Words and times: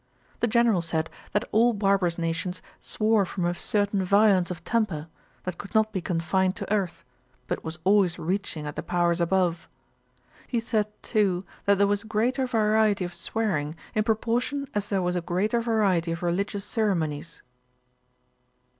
The 0.39 0.47
General 0.47 0.81
said, 0.81 1.11
that 1.31 1.45
all 1.51 1.73
barbarous 1.73 2.17
nations 2.17 2.63
swore 2.79 3.23
from 3.23 3.45
a 3.45 3.53
certain 3.53 4.03
violence 4.03 4.49
of 4.49 4.63
temper, 4.63 5.07
that 5.43 5.59
could 5.59 5.75
not 5.75 5.93
be 5.93 6.01
confined 6.01 6.55
to 6.55 6.73
earth, 6.73 7.03
but 7.45 7.63
was 7.63 7.77
always 7.83 8.17
reaching 8.17 8.65
at 8.65 8.75
the 8.75 8.81
powers 8.81 9.21
above. 9.21 9.69
He 10.47 10.59
said, 10.59 10.87
too, 11.03 11.45
that 11.65 11.77
there 11.77 11.85
was 11.85 12.03
greater 12.03 12.47
variety 12.47 13.05
of 13.05 13.13
swearing, 13.13 13.75
in 13.93 14.03
proportion 14.03 14.67
as 14.73 14.89
there 14.89 15.03
was 15.03 15.15
a 15.15 15.21
greater 15.21 15.61
variety 15.61 16.13
of 16.13 16.23
religious 16.23 16.65
ceremonies. 16.65 17.43